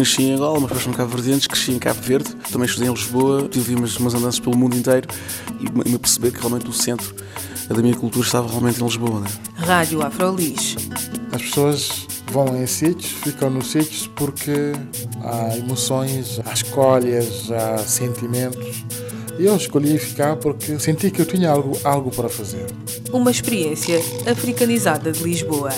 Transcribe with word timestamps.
Nasci 0.00 0.22
em 0.22 0.32
Angola, 0.32 0.58
mas 0.58 0.70
depois 0.70 0.96
Cabo 0.96 1.10
Verdeantes, 1.14 1.46
cresci 1.46 1.72
em 1.72 1.78
Cabo 1.78 2.00
Verde, 2.00 2.34
também 2.50 2.66
estudei 2.66 2.88
em 2.88 2.90
Lisboa, 2.90 3.46
tive 3.50 3.74
umas, 3.74 3.98
umas 3.98 4.14
andanças 4.14 4.40
pelo 4.40 4.56
mundo 4.56 4.74
inteiro 4.74 5.06
e 5.60 5.90
me 5.90 5.98
perceber 5.98 6.30
que 6.30 6.38
realmente 6.38 6.70
o 6.70 6.72
centro 6.72 7.14
da 7.68 7.82
minha 7.82 7.94
cultura 7.94 8.24
estava 8.24 8.48
realmente 8.48 8.80
em 8.80 8.84
Lisboa. 8.86 9.20
Né? 9.20 9.28
Rádio 9.56 10.00
Afrolis. 10.00 10.76
As 11.32 11.42
pessoas 11.42 12.06
vão 12.32 12.56
em 12.56 12.66
sítios, 12.66 13.12
ficam 13.12 13.50
nos 13.50 13.72
sítios 13.72 14.06
porque 14.16 14.72
há 15.22 15.54
emoções, 15.58 16.40
há 16.46 16.52
escolhas, 16.54 17.52
há 17.52 17.76
sentimentos. 17.76 18.82
E 19.38 19.44
eu 19.44 19.54
escolhi 19.54 19.98
ficar 19.98 20.36
porque 20.36 20.78
senti 20.78 21.10
que 21.10 21.20
eu 21.20 21.26
tinha 21.26 21.50
algo, 21.50 21.78
algo 21.84 22.10
para 22.10 22.30
fazer. 22.30 22.64
Uma 23.12 23.30
experiência 23.30 23.98
africanizada 24.26 25.12
de 25.12 25.22
Lisboa. 25.22 25.68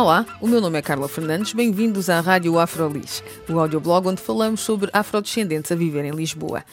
Olá, 0.00 0.24
o 0.40 0.46
meu 0.46 0.60
nome 0.60 0.78
é 0.78 0.80
Carla 0.80 1.08
Fernandes, 1.08 1.52
bem-vindos 1.52 2.08
à 2.08 2.20
Rádio 2.20 2.56
Afrolis, 2.56 3.20
o 3.48 3.58
audioblog 3.58 4.06
onde 4.06 4.22
falamos 4.22 4.60
sobre 4.60 4.88
afrodescendentes 4.92 5.72
a 5.72 5.74
viver 5.74 6.04
em 6.04 6.12
Lisboa. 6.12 6.64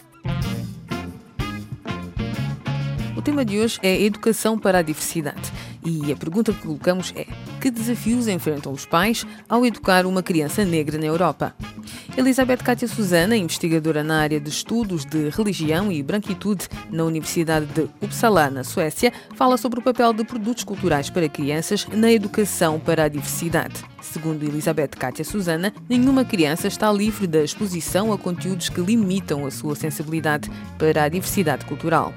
O 3.18 3.22
tema 3.24 3.44
de 3.44 3.58
hoje 3.58 3.80
é 3.82 4.00
Educação 4.00 4.60
para 4.60 4.78
a 4.78 4.82
Diversidade 4.84 5.52
e 5.86 6.12
a 6.12 6.16
pergunta 6.16 6.52
que 6.52 6.62
colocamos 6.62 7.14
é: 7.16 7.26
que 7.62 7.70
desafios 7.70 8.28
enfrentam 8.28 8.74
os 8.74 8.86
pais 8.86 9.26
ao 9.48 9.66
educar 9.66 10.06
uma 10.06 10.24
criança 10.24 10.66
negra 10.66 10.98
na 10.98 11.06
Europa? 11.06 11.56
Elizabeth 12.18 12.58
Kátia 12.58 12.88
Susana, 12.88 13.38
investigadora 13.38 14.04
na 14.04 14.20
área 14.20 14.40
de 14.40 14.50
estudos 14.50 15.06
de 15.06 15.30
religião 15.30 15.92
e 15.92 16.02
branquitude 16.02 16.68
na 16.90 17.04
Universidade 17.04 17.66
de 17.68 17.88
Uppsala, 18.02 18.50
na 18.50 18.64
Suécia, 18.64 19.14
fala 19.36 19.58
sobre 19.58 19.80
o 19.80 19.84
papel 19.84 20.14
de 20.14 20.24
produtos 20.24 20.64
culturais 20.64 21.10
para 21.10 21.30
crianças 21.30 21.86
na 21.92 22.12
educação 22.12 22.80
para 22.80 23.04
a 23.04 23.08
diversidade. 23.08 23.84
Segundo 24.02 24.44
Elizabeth 24.44 24.90
Kátia 24.90 25.26
Susana, 25.26 25.74
nenhuma 25.90 26.26
criança 26.26 26.68
está 26.68 26.92
livre 26.92 27.28
da 27.28 27.44
exposição 27.44 28.12
a 28.12 28.18
conteúdos 28.18 28.70
que 28.70 28.82
limitam 28.82 29.46
a 29.46 29.52
sua 29.52 29.76
sensibilidade 29.76 30.50
para 30.78 31.04
a 31.04 31.10
diversidade 31.10 31.66
cultural. 31.66 32.14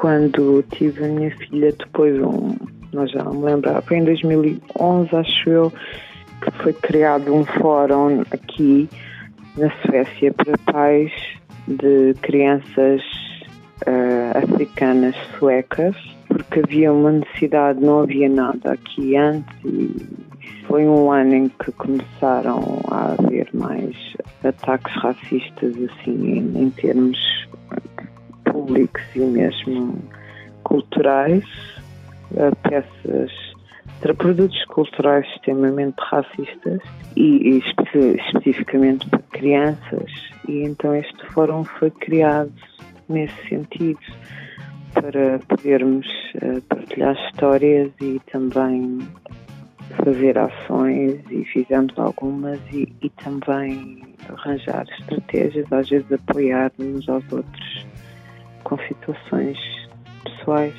Quando 0.00 0.64
tive 0.74 1.04
a 1.04 1.08
minha 1.08 1.30
filha, 1.36 1.72
depois, 1.78 2.18
um, 2.18 2.56
nós 2.92 3.10
já 3.10 3.22
me 3.22 3.44
lembro, 3.44 3.70
foi 3.82 3.98
em 3.98 4.04
2011, 4.04 5.14
acho 5.14 5.50
eu, 5.50 5.72
que 6.40 6.50
foi 6.62 6.72
criado 6.72 7.34
um 7.34 7.44
fórum 7.44 8.22
aqui 8.30 8.88
na 9.58 9.70
Suécia 9.82 10.32
para 10.32 10.56
pais 10.72 11.12
de 11.68 12.14
crianças 12.22 13.02
uh, 13.86 14.38
africanas 14.42 15.14
suecas, 15.38 15.94
porque 16.26 16.60
havia 16.60 16.90
uma 16.92 17.12
necessidade, 17.12 17.78
não 17.80 18.00
havia 18.00 18.28
nada 18.28 18.72
aqui 18.72 19.16
antes 19.16 19.54
e 19.66 20.20
foi 20.66 20.86
um 20.86 21.12
ano 21.12 21.34
em 21.34 21.48
que 21.48 21.72
começaram 21.72 22.80
a 22.90 23.12
haver 23.12 23.48
mais 23.52 23.94
ataques 24.42 24.94
racistas 24.94 25.74
assim 25.76 26.38
em, 26.38 26.62
em 26.62 26.70
termos 26.70 27.18
públicos 28.70 29.02
e 29.16 29.20
mesmo 29.20 29.98
culturais, 30.62 31.44
peças, 32.62 33.32
produtos 34.16 34.64
culturais 34.66 35.26
extremamente 35.34 35.96
racistas 35.98 36.80
e, 37.16 37.56
e 37.56 37.58
especificamente 37.58 39.08
para 39.08 39.18
crianças. 39.32 40.10
E 40.48 40.62
então 40.62 40.94
este 40.94 41.26
fórum 41.32 41.64
foi 41.64 41.90
criado 41.90 42.52
nesse 43.08 43.48
sentido 43.48 43.98
para 44.94 45.38
podermos 45.48 46.06
uh, 46.36 46.60
partilhar 46.68 47.16
histórias 47.28 47.90
e 48.00 48.20
também 48.30 48.98
fazer 50.04 50.38
ações 50.38 51.20
e 51.30 51.44
fizemos 51.44 51.96
algumas 51.98 52.60
e, 52.72 52.92
e 53.02 53.10
também 53.10 54.02
arranjar 54.28 54.84
estratégias, 55.00 55.72
às 55.72 55.88
vezes 55.88 56.12
apoiar 56.12 56.72
uns 56.78 57.08
aos 57.08 57.24
outros 57.32 57.89
com 58.70 58.78
situações 58.86 59.58
pessoais 60.22 60.74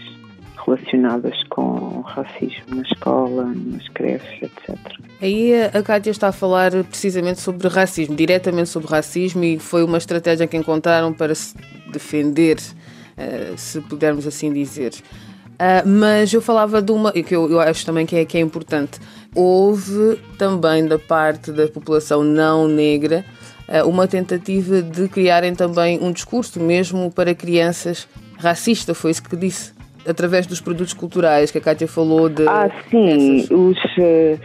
relacionadas 0.65 1.35
com 1.49 2.01
racismo 2.01 2.75
na 2.75 2.83
escola, 2.83 3.51
nas 3.53 3.87
creches, 3.89 4.43
etc. 4.43 4.77
Aí 5.21 5.51
a 5.73 5.83
Kátia 5.83 6.11
está 6.11 6.29
a 6.29 6.31
falar 6.31 6.71
precisamente 6.85 7.41
sobre 7.41 7.67
racismo, 7.67 8.15
diretamente 8.15 8.69
sobre 8.69 8.89
racismo, 8.89 9.43
e 9.43 9.59
foi 9.59 9.83
uma 9.83 9.97
estratégia 9.97 10.47
que 10.47 10.55
encontraram 10.55 11.11
para 11.11 11.35
se 11.35 11.55
defender, 11.91 12.57
uh, 12.57 13.57
se 13.57 13.81
pudermos 13.81 14.25
assim 14.25 14.53
dizer. 14.53 14.93
Uh, 14.93 15.87
mas 15.87 16.33
eu 16.33 16.41
falava 16.41 16.81
de 16.81 16.91
uma, 16.91 17.11
que 17.11 17.35
eu, 17.35 17.59
acho 17.59 17.85
também 17.85 18.05
que 18.05 18.15
é, 18.15 18.25
que 18.25 18.37
é 18.37 18.41
importante. 18.41 18.99
Houve 19.35 20.17
também 20.37 20.87
da 20.87 20.97
parte 20.97 21.51
da 21.51 21.67
população 21.67 22.23
não 22.23 22.67
negra 22.67 23.17
eh, 23.19 23.40
uma 23.85 24.07
tentativa 24.07 24.81
de 24.81 25.07
criarem 25.07 25.55
também 25.55 25.99
um 26.01 26.11
discurso, 26.11 26.59
mesmo 26.59 27.11
para 27.11 27.33
crianças, 27.33 28.07
racista, 28.37 28.93
foi 28.93 29.11
isso 29.11 29.23
que 29.23 29.35
disse, 29.35 29.73
através 30.05 30.45
dos 30.45 30.59
produtos 30.59 30.93
culturais 30.93 31.51
que 31.51 31.57
a 31.57 31.61
Kátia 31.61 31.87
falou 31.87 32.27
de. 32.27 32.47
Ah, 32.47 32.69
sim, 32.89 33.37
essas... 33.39 33.51
os 33.51 33.77
eh, 33.97 34.37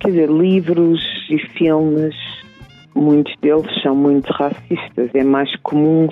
quer 0.00 0.08
dizer, 0.08 0.28
livros 0.28 1.00
e 1.30 1.38
filmes, 1.56 2.14
muitos 2.94 3.34
deles 3.40 3.70
são 3.82 3.94
muito 3.94 4.32
racistas, 4.32 5.10
é 5.14 5.22
mais 5.22 5.54
comum 5.62 6.08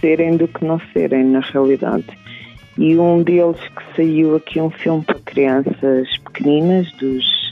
serem 0.00 0.36
do 0.36 0.48
que 0.48 0.64
não 0.64 0.80
serem, 0.92 1.24
na 1.24 1.40
realidade. 1.40 2.06
E 2.78 2.96
um 2.96 3.22
deles 3.22 3.60
que 3.60 3.96
saiu 3.96 4.36
aqui 4.36 4.60
um 4.60 4.70
filme 4.70 5.04
para 5.04 5.18
crianças 5.20 6.08
pequeninas, 6.24 6.90
dos 6.92 7.42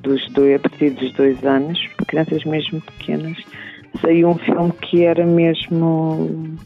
dos 0.00 0.28
dois, 0.30 0.54
a 0.54 0.58
partir 0.60 0.90
dos 0.90 1.12
dois 1.12 1.44
anos, 1.44 1.78
crianças 2.08 2.44
mesmo 2.44 2.80
pequenas, 2.80 3.38
saiu 4.00 4.28
um 4.28 4.38
filme 4.38 4.72
que 4.82 5.04
era 5.04 5.24
mesmo 5.24 6.56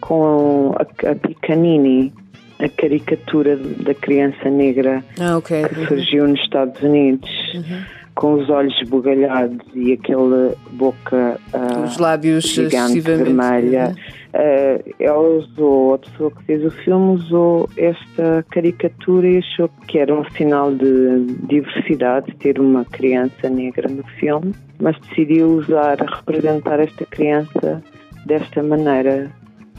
com 0.00 0.74
a, 0.76 1.10
a 1.10 1.14
Picanini, 1.14 2.12
a 2.58 2.68
caricatura 2.68 3.56
da 3.56 3.94
criança 3.94 4.50
negra 4.50 5.02
ah, 5.18 5.38
okay. 5.38 5.64
que 5.64 5.86
surgiu 5.86 6.28
nos 6.28 6.40
Estados 6.40 6.82
Unidos. 6.82 7.30
Uhum 7.54 7.99
com 8.20 8.34
os 8.34 8.50
olhos 8.50 8.78
esbugalhados 8.82 9.66
e 9.74 9.94
aquela 9.94 10.54
boca 10.72 11.40
uh, 11.54 11.84
os 11.84 11.96
lábios 11.96 12.44
gigante 12.44 13.00
vermelha. 13.00 13.96
Uh, 14.34 14.94
ela 15.00 15.38
usou, 15.38 15.94
a 15.94 15.98
pessoa 15.98 16.30
que 16.30 16.44
fez 16.44 16.62
o 16.62 16.70
filme 16.70 17.14
usou 17.14 17.66
esta 17.78 18.44
caricatura 18.50 19.26
e 19.26 19.38
achou 19.38 19.70
que 19.88 19.98
era 19.98 20.14
um 20.14 20.22
sinal 20.32 20.70
de 20.70 21.24
diversidade 21.48 22.34
ter 22.36 22.60
uma 22.60 22.84
criança 22.84 23.48
negra 23.48 23.88
no 23.88 24.04
filme, 24.18 24.54
mas 24.78 24.98
decidiu 25.00 25.56
usar, 25.56 25.96
representar 25.98 26.78
esta 26.78 27.06
criança 27.06 27.82
desta 28.26 28.62
maneira 28.62 29.30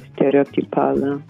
estereotipada. 0.04 1.22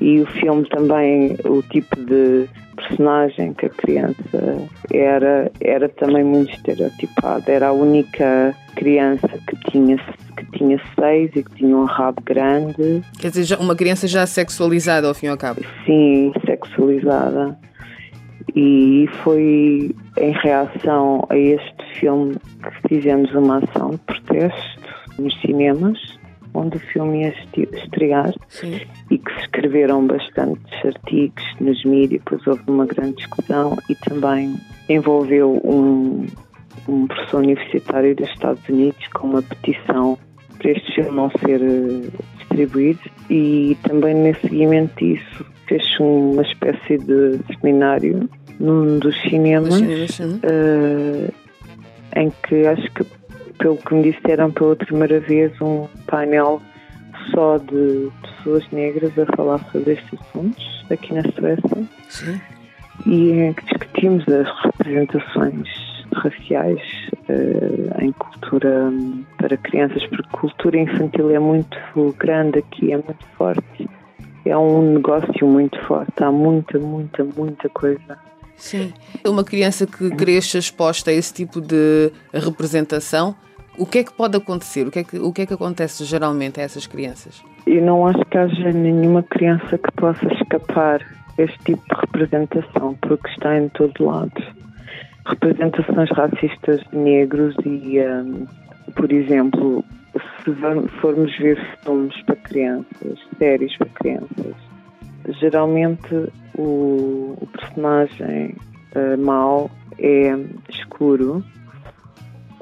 E 0.00 0.20
o 0.20 0.26
filme 0.26 0.68
também, 0.70 1.36
o 1.44 1.62
tipo 1.62 1.94
de 2.04 2.48
personagem 2.80 3.52
que 3.54 3.66
a 3.66 3.70
criança 3.70 4.68
era, 4.92 5.50
era 5.60 5.88
também 5.88 6.24
muito 6.24 6.52
estereotipada. 6.54 7.50
Era 7.50 7.68
a 7.68 7.72
única 7.72 8.54
criança 8.74 9.28
que 9.46 9.70
tinha, 9.70 9.96
que 10.36 10.58
tinha 10.58 10.80
seis 10.98 11.30
e 11.34 11.42
que 11.42 11.54
tinha 11.56 11.76
um 11.76 11.84
rabo 11.84 12.22
grande. 12.24 13.02
Quer 13.18 13.30
dizer, 13.30 13.58
uma 13.58 13.74
criança 13.76 14.06
já 14.06 14.26
sexualizada 14.26 15.06
ao 15.06 15.14
fim 15.14 15.26
e 15.26 15.28
ao 15.28 15.36
cabo? 15.36 15.60
Sim, 15.84 16.32
sexualizada. 16.46 17.58
E 18.54 19.08
foi 19.22 19.94
em 20.18 20.32
reação 20.32 21.24
a 21.28 21.36
este 21.36 22.00
filme 22.00 22.36
que 22.62 22.88
fizemos 22.88 23.32
uma 23.34 23.58
ação 23.58 23.90
de 23.90 23.98
protesto 23.98 24.80
nos 25.18 25.38
cinemas 25.40 26.19
onde 26.54 26.76
o 26.76 26.80
filme 26.80 27.22
ia 27.22 27.34
estrear 27.74 28.32
Sim. 28.48 28.80
e 29.10 29.18
que 29.18 29.32
se 29.34 29.40
escreveram 29.40 30.06
bastantes 30.06 30.84
artigos 30.84 31.44
nos 31.60 31.84
mídias, 31.84 32.22
depois 32.24 32.46
houve 32.46 32.62
uma 32.68 32.86
grande 32.86 33.16
discussão 33.16 33.76
e 33.88 33.94
também 33.94 34.56
envolveu 34.88 35.60
um, 35.64 36.26
um 36.88 37.06
professor 37.06 37.38
universitário 37.38 38.14
dos 38.16 38.28
Estados 38.28 38.68
Unidos 38.68 39.06
com 39.14 39.28
uma 39.28 39.42
petição 39.42 40.18
para 40.58 40.72
este 40.72 40.94
filme 40.94 41.16
não 41.16 41.30
ser 41.30 41.60
eh, 41.62 42.10
distribuído 42.38 43.00
e 43.30 43.76
também 43.82 44.14
nesse 44.14 44.42
seguimento 44.42 44.92
disso 45.02 45.46
fez 45.66 45.82
uma 45.98 46.42
espécie 46.42 46.98
de 46.98 47.38
seminário 47.54 48.28
num 48.58 48.98
dos 48.98 49.18
cinemas 49.22 49.80
uh, 49.80 51.32
em 52.16 52.30
que 52.46 52.66
acho 52.66 52.90
que 52.92 53.04
pelo 53.60 53.76
que 53.76 53.94
me 53.94 54.10
disseram 54.10 54.50
pela 54.50 54.74
primeira 54.74 55.20
vez, 55.20 55.52
um 55.60 55.86
painel 56.06 56.60
só 57.30 57.58
de 57.58 58.10
pessoas 58.22 58.66
negras 58.72 59.16
a 59.18 59.26
falar 59.36 59.58
sobre 59.70 59.92
estes 59.92 60.18
assuntos. 60.20 60.86
aqui 60.90 61.14
na 61.14 61.22
Suécia. 61.22 61.86
Sim. 62.08 62.40
E 63.06 63.30
em 63.32 63.52
que 63.52 63.64
discutimos 63.64 64.24
as 64.28 64.48
representações 64.64 65.68
raciais 66.12 66.80
uh, 67.28 68.02
em 68.02 68.12
cultura 68.12 68.90
para 69.38 69.56
crianças, 69.56 70.04
porque 70.06 70.28
cultura 70.32 70.78
infantil 70.78 71.30
é 71.30 71.38
muito 71.38 71.78
grande 72.18 72.58
aqui, 72.58 72.92
é 72.92 72.96
muito 72.96 73.24
forte. 73.36 73.88
É 74.44 74.56
um 74.56 74.94
negócio 74.94 75.46
muito 75.46 75.78
forte, 75.86 76.24
há 76.24 76.32
muita, 76.32 76.78
muita, 76.78 77.22
muita 77.24 77.68
coisa. 77.68 78.18
Sim. 78.56 78.92
Uma 79.24 79.44
criança 79.44 79.86
que 79.86 80.10
cresça 80.10 80.58
exposta 80.58 81.10
a 81.10 81.14
esse 81.14 81.32
tipo 81.32 81.60
de 81.60 82.10
representação, 82.32 83.34
o 83.80 83.86
que 83.86 84.00
é 84.00 84.04
que 84.04 84.12
pode 84.12 84.36
acontecer? 84.36 84.86
O 84.86 84.90
que 84.90 84.98
é 84.98 85.04
que, 85.04 85.18
o 85.18 85.32
que, 85.32 85.42
é 85.42 85.46
que 85.46 85.54
acontece 85.54 86.04
geralmente 86.04 86.60
a 86.60 86.62
essas 86.62 86.86
crianças? 86.86 87.42
Eu 87.66 87.80
não 87.82 88.06
acho 88.06 88.22
que 88.26 88.36
haja 88.36 88.72
nenhuma 88.72 89.22
criança 89.22 89.78
que 89.78 89.90
possa 89.92 90.26
escapar 90.34 91.00
deste 91.38 91.58
tipo 91.64 91.82
de 91.88 92.00
representação, 92.00 92.94
porque 93.00 93.26
está 93.30 93.56
em 93.56 93.70
todo 93.70 94.04
lado. 94.04 94.32
Representações 95.24 96.10
racistas 96.10 96.82
de 96.90 96.96
negros 96.98 97.54
e, 97.64 97.98
um, 98.00 98.46
por 98.94 99.10
exemplo, 99.10 99.82
se 100.44 100.52
formos 101.00 101.34
ver 101.38 101.58
filmes 101.82 102.22
para 102.24 102.36
crianças, 102.36 103.18
séries 103.38 103.74
para 103.78 103.88
crianças, 103.88 104.54
geralmente 105.40 106.28
o, 106.58 107.34
o 107.40 107.48
personagem 107.58 108.54
uh, 108.94 109.16
mau 109.18 109.70
é 109.98 110.36
escuro 110.68 111.42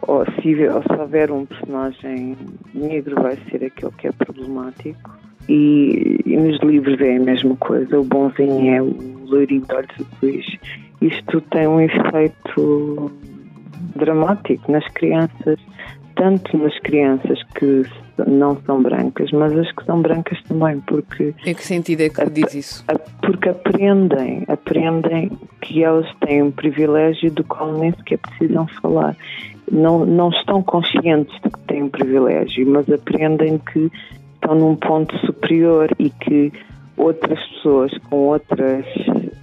ou 0.03 0.25
se, 0.25 0.69
ou 0.69 0.83
se 0.83 1.01
houver 1.01 1.31
um 1.31 1.47
personagem 1.47 2.37
negro 2.75 3.23
vai 3.23 3.37
ser 3.51 3.65
aquele 3.65 3.93
que 3.93 4.09
é 4.09 4.13
problemático 4.13 5.19
e, 5.49 6.21
e, 6.27 6.37
nos 6.37 6.61
livros 6.61 7.01
é 7.01 7.17
a 7.17 7.21
mesma 7.21 7.57
coisa, 7.57 7.99
o 7.99 8.05
bonzinho 8.05 8.75
é 8.75 8.83
o 8.83 9.25
loirinho 9.25 9.65
de 9.65 9.75
olhos 9.75 10.07
azuis. 10.17 10.47
Isto 11.01 11.41
tem 11.41 11.67
um 11.67 11.81
efeito 11.81 13.11
dramático 13.97 14.71
nas 14.71 14.87
crianças, 14.89 15.59
tanto 16.17 16.59
nas 16.59 16.79
crianças 16.81 17.43
que 17.55 17.83
não 18.27 18.61
são 18.67 18.83
brancas, 18.83 19.31
mas 19.33 19.57
as 19.57 19.73
que 19.73 19.85
são 19.85 20.03
brancas 20.03 20.43
também, 20.43 20.81
porque... 20.81 21.35
Em 21.47 21.55
que 21.55 21.65
sentido 21.65 22.03
é 22.03 22.11
que 22.11 22.29
diz 22.31 22.55
isso? 22.55 22.85
Porque 23.23 23.49
aprendem, 23.49 24.45
aprendem 24.49 25.31
que 25.63 25.83
elas 25.83 26.07
têm 26.27 26.43
um 26.43 26.51
privilégio 26.51 27.31
do 27.31 27.45
qual 27.45 27.73
nem 27.73 27.93
sequer 27.93 28.19
precisam 28.19 28.67
falar. 28.83 29.17
Não, 29.71 30.05
não 30.05 30.31
estão 30.31 30.63
conscientes 30.63 31.35
de 31.43 31.51
que 31.51 31.59
têm 31.67 31.85
um 31.85 31.89
privilégio, 31.89 32.67
mas 32.69 32.89
aprendem 32.91 33.59
que 33.59 33.91
estão 34.35 34.55
num 34.55 34.77
ponto 34.77 35.17
superior 35.27 35.91
e 35.99 36.11
que 36.11 36.53
outras 36.97 37.39
pessoas 37.49 37.97
com 38.11 38.17
outras 38.17 38.85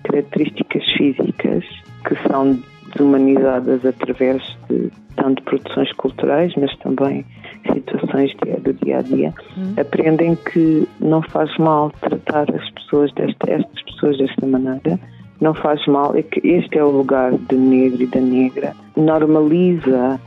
características 0.04 0.84
físicas 0.98 1.64
que 2.06 2.16
são 2.28 2.60
desumanizadas 2.94 3.86
através 3.86 4.42
de 4.70 4.92
tanto 5.16 5.42
produções 5.44 5.92
culturais, 5.94 6.54
mas 6.56 6.76
também 6.78 7.26
situações 7.74 8.32
do 8.64 8.74
dia 8.74 9.00
a 9.00 9.02
dia, 9.02 9.34
hum. 9.58 9.74
aprendem 9.80 10.36
que 10.36 10.88
não 11.00 11.22
faz 11.22 11.56
mal 11.58 11.92
tratar 12.02 12.46
as 12.54 12.70
pessoas 12.72 13.12
desta, 13.14 13.52
estas 13.52 13.82
pessoas 13.84 14.18
desta 14.18 14.46
maneira, 14.46 15.00
não 15.46 15.54
faz 15.54 15.86
mal, 15.86 16.16
é 16.16 16.24
que 16.24 16.40
este 16.46 16.80
é 16.80 16.84
o 16.84 16.90
lugar 16.90 17.32
do 17.32 17.56
negro 17.56 18.02
e 18.02 18.08
da 18.08 18.20
negra, 18.20 18.76
normaliza 18.98 20.20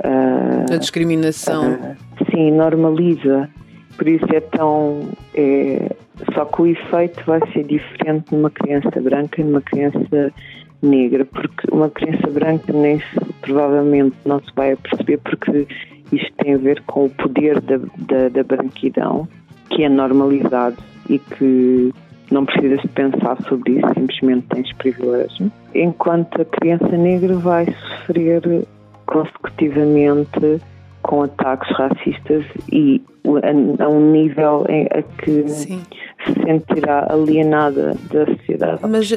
uh, 0.00 0.74
a 0.74 0.76
discriminação. 0.76 1.74
Uh, 1.74 2.24
sim, 2.30 2.50
normaliza. 2.50 3.48
Por 3.96 4.08
isso 4.08 4.26
é 4.34 4.40
tão. 4.40 5.08
É, 5.32 5.94
só 6.34 6.44
que 6.46 6.62
o 6.62 6.66
efeito 6.66 7.22
vai 7.24 7.40
ser 7.52 7.62
diferente 7.64 8.34
numa 8.34 8.50
criança 8.50 9.00
branca 9.00 9.40
e 9.40 9.44
numa 9.44 9.60
criança 9.60 10.32
negra, 10.82 11.24
porque 11.24 11.68
uma 11.70 11.88
criança 11.88 12.26
branca 12.30 12.72
nem 12.72 12.98
se, 12.98 13.20
provavelmente 13.42 14.16
não 14.26 14.40
se 14.40 14.50
vai 14.56 14.74
perceber, 14.74 15.18
porque 15.18 15.68
isto 16.10 16.32
tem 16.38 16.54
a 16.54 16.58
ver 16.58 16.82
com 16.88 17.04
o 17.04 17.10
poder 17.10 17.60
da, 17.60 17.76
da, 17.76 18.28
da 18.28 18.42
branquidão, 18.42 19.28
que 19.70 19.84
é 19.84 19.88
normalizado 19.88 20.76
e 21.08 21.20
que 21.20 21.92
não 22.30 22.44
precisas 22.44 22.80
de 22.80 22.88
pensar 22.88 23.36
sobre 23.48 23.78
isso, 23.78 23.88
simplesmente 23.94 24.46
tens 24.48 24.72
privilégio. 24.74 25.50
Enquanto 25.74 26.40
a 26.40 26.44
criança 26.44 26.96
negra 26.96 27.34
vai 27.36 27.66
sofrer 27.66 28.66
consecutivamente 29.06 30.60
com 31.04 31.22
ataques 31.22 31.70
racistas 31.76 32.44
e 32.72 33.00
a, 33.24 33.84
a 33.84 33.88
um 33.88 34.10
nível 34.10 34.64
em, 34.68 34.86
a 34.86 35.02
que 35.02 35.48
Sim. 35.48 35.82
se 36.24 36.32
sentirá 36.32 37.06
alienada 37.10 37.94
da 38.10 38.26
sociedade. 38.26 38.80
Mas, 38.88 39.12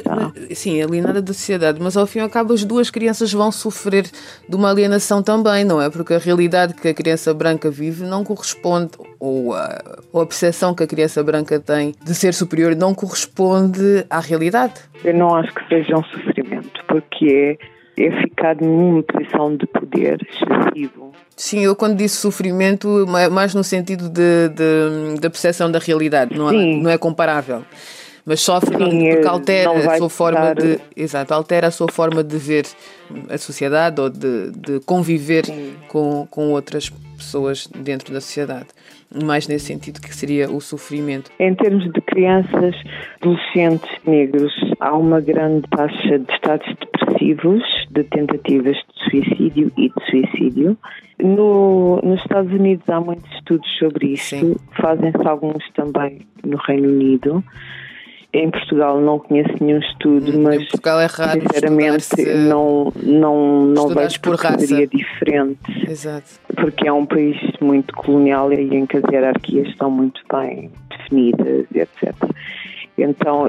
sim, 0.56 0.82
alienada 0.82 1.20
da 1.20 1.32
sociedade, 1.32 1.78
mas 1.80 1.96
ao 1.96 2.06
fim 2.06 2.18
e 2.18 2.22
ao 2.22 2.30
cabo 2.30 2.52
as 2.52 2.64
duas 2.64 2.90
crianças 2.90 3.32
vão 3.32 3.50
sofrer 3.50 4.04
de 4.48 4.56
uma 4.56 4.70
alienação 4.70 5.22
também, 5.22 5.64
não 5.64 5.80
é? 5.80 5.90
Porque 5.90 6.14
a 6.14 6.18
realidade 6.18 6.74
que 6.74 6.88
a 6.88 6.94
criança 6.94 7.32
branca 7.32 7.70
vive 7.70 8.04
não 8.04 8.22
corresponde, 8.22 8.92
ou 9.18 9.54
a, 9.54 9.78
ou 10.12 10.20
a 10.20 10.26
percepção 10.26 10.74
que 10.74 10.82
a 10.82 10.86
criança 10.86 11.22
branca 11.22 11.58
tem 11.58 11.94
de 12.04 12.14
ser 12.14 12.34
superior 12.34 12.76
não 12.76 12.94
corresponde 12.94 14.04
à 14.10 14.20
realidade. 14.20 14.74
Eu 15.04 15.14
não 15.14 15.34
acho 15.34 15.52
que 15.54 15.66
seja 15.68 15.96
um 15.96 16.04
sofrimento, 16.04 16.84
porque 16.86 17.56
é 17.62 17.77
é 18.04 18.22
ficar 18.22 18.56
numa 18.56 19.02
posição 19.02 19.56
de 19.56 19.66
poder 19.66 20.18
excessivo. 20.22 21.12
Sim, 21.36 21.64
eu 21.64 21.76
quando 21.76 21.96
disse 21.96 22.16
sofrimento, 22.16 23.06
mais 23.30 23.54
no 23.54 23.62
sentido 23.62 24.08
de, 24.08 24.48
de, 24.48 25.20
da 25.20 25.30
percepção 25.30 25.70
da 25.70 25.78
realidade, 25.78 26.36
não 26.36 26.50
é, 26.50 26.52
não 26.52 26.90
é 26.90 26.98
comparável. 26.98 27.62
Mas 28.28 28.40
sofre 28.40 28.76
Sim, 28.76 29.10
porque 29.10 29.26
altera 29.26 29.70
a 29.70 29.96
sua 29.96 30.10
forma 30.10 30.54
de. 30.54 30.78
Exato, 30.94 31.32
altera 31.32 31.68
a 31.68 31.70
sua 31.70 31.90
forma 31.90 32.22
de 32.22 32.36
ver 32.36 32.66
a 33.30 33.38
sociedade 33.38 33.98
ou 34.02 34.10
de, 34.10 34.50
de 34.50 34.80
conviver 34.80 35.44
com, 35.88 36.26
com 36.30 36.50
outras 36.50 36.90
pessoas 37.16 37.66
dentro 37.66 38.12
da 38.12 38.20
sociedade. 38.20 38.66
Mais 39.24 39.48
nesse 39.48 39.64
sentido 39.64 39.98
que 39.98 40.14
seria 40.14 40.50
o 40.50 40.60
sofrimento. 40.60 41.30
Em 41.40 41.54
termos 41.54 41.90
de 41.90 42.00
crianças, 42.02 42.74
adolescentes 43.18 43.90
negros, 44.06 44.52
há 44.78 44.94
uma 44.94 45.22
grande 45.22 45.66
taxa 45.70 46.18
de 46.18 46.30
estados 46.30 46.68
depressivos, 46.78 47.62
de 48.02 48.08
tentativas 48.10 48.76
de 48.76 49.10
suicídio 49.10 49.72
e 49.76 49.88
de 49.88 50.10
suicídio. 50.10 50.76
No, 51.20 52.00
nos 52.02 52.20
Estados 52.20 52.52
Unidos 52.52 52.88
há 52.88 53.00
muitos 53.00 53.30
estudos 53.34 53.68
sobre 53.78 54.12
isso, 54.12 54.56
fazem-se 54.80 55.26
alguns 55.26 55.64
também 55.74 56.20
no 56.44 56.56
Reino 56.56 56.88
Unido. 56.88 57.44
Em 58.32 58.50
Portugal 58.50 59.00
não 59.00 59.18
conheço 59.18 59.52
nenhum 59.58 59.78
estudo, 59.78 60.30
em 60.30 60.42
mas 60.42 60.56
Portugal 60.68 61.00
é 61.00 61.06
raro 61.06 61.40
sinceramente 61.40 62.24
não, 62.46 62.92
não, 63.02 63.64
não 63.64 63.88
vejo 63.88 64.20
por 64.20 64.36
raça. 64.36 64.66
seria 64.66 64.86
diferente. 64.86 65.90
Exato. 65.90 66.28
Porque 66.54 66.86
é 66.86 66.92
um 66.92 67.06
país 67.06 67.36
muito 67.60 67.94
colonial 67.94 68.52
e 68.52 68.76
em 68.76 68.84
que 68.86 68.98
as 68.98 69.04
hierarquias 69.10 69.68
estão 69.68 69.90
muito 69.90 70.20
bem 70.30 70.70
definidas, 70.90 71.66
etc. 71.74 72.14
Então, 72.98 73.46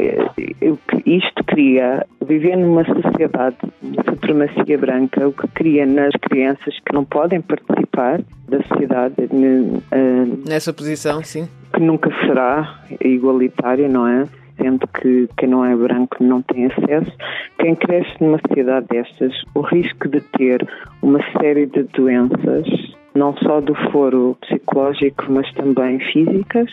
isto 1.06 1.44
cria, 1.46 2.06
viver 2.26 2.56
numa 2.56 2.86
sociedade 2.86 3.58
de 3.82 3.98
supremacia 4.08 4.78
branca, 4.78 5.28
o 5.28 5.34
que 5.34 5.48
cria 5.50 5.86
nas 5.86 6.14
crianças 6.22 6.76
que 6.86 6.94
não 6.94 7.04
podem 7.04 7.42
participar 7.42 8.22
da 8.48 8.62
sociedade. 8.64 9.16
Uh, 9.22 10.48
Nessa 10.48 10.72
posição, 10.72 11.24
sim. 11.24 11.48
Que 11.74 11.82
nunca 11.82 12.10
será 12.26 12.82
igualitária, 13.02 13.90
não 13.90 14.08
é? 14.08 14.26
sendo 14.62 14.86
que 14.88 15.30
quem 15.38 15.50
não 15.50 15.64
é 15.66 15.76
branco 15.76 16.22
não 16.22 16.42
tem 16.42 16.66
acesso. 16.66 17.12
Quem 17.60 17.76
cresce 17.76 18.12
numa 18.20 18.40
sociedade 18.46 18.88
destas, 18.90 19.34
o 19.56 19.62
risco 19.62 20.10
de 20.10 20.20
ter 20.38 20.68
uma 21.02 21.20
série 21.40 21.66
de 21.66 21.84
doenças, 21.84 22.68
não 23.16 23.36
só 23.38 23.62
do 23.62 23.74
foro 23.92 24.38
psicológico, 24.42 25.26
mas 25.30 25.52
também 25.54 26.00
físicas, 26.12 26.70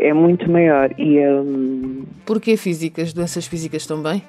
é 0.00 0.12
muito 0.12 0.50
maior. 0.50 0.90
E, 0.98 1.18
um, 1.26 2.04
Porquê 2.24 2.56
físicas? 2.56 3.12
Doenças 3.12 3.46
físicas 3.46 3.86
também? 3.86 4.22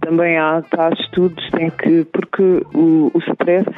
Também 0.00 0.36
há, 0.36 0.62
há 0.78 0.88
estudos 1.00 1.44
em 1.58 1.70
que, 1.70 2.04
porque 2.12 2.42
o, 2.74 3.10
o 3.14 3.18
stress 3.30 3.68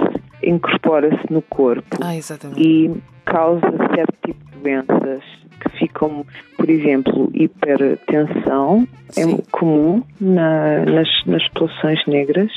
incorpora-se 0.43 1.33
no 1.33 1.43
corpo 1.43 1.97
ah, 2.03 2.15
e 2.57 2.91
causa 3.25 3.67
certo 3.95 4.15
tipo 4.25 4.45
de 4.51 4.59
doenças 4.59 5.23
que 5.61 5.79
ficam, 5.79 6.27
por 6.57 6.69
exemplo, 6.69 7.31
hipertensão, 7.35 8.87
é 9.17 9.23
Sim. 9.23 9.35
é 9.35 9.43
comum 9.51 10.03
na, 10.21 10.85
nas, 10.85 11.09
nas 11.27 11.47
populações 11.49 12.01
negras 12.07 12.51